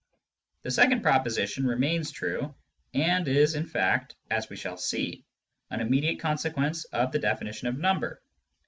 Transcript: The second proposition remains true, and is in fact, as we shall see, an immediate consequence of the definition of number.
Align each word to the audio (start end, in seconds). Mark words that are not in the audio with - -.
The 0.63 0.71
second 0.71 1.03
proposition 1.03 1.63
remains 1.63 2.09
true, 2.09 2.55
and 2.91 3.27
is 3.27 3.53
in 3.53 3.67
fact, 3.67 4.15
as 4.31 4.49
we 4.49 4.55
shall 4.55 4.75
see, 4.77 5.23
an 5.69 5.79
immediate 5.79 6.19
consequence 6.19 6.85
of 6.85 7.11
the 7.11 7.19
definition 7.19 7.67
of 7.67 7.77
number. 7.77 8.19